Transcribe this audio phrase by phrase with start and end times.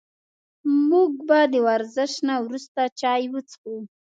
[0.89, 3.75] موږ به د ورزش نه وروسته چای وڅښو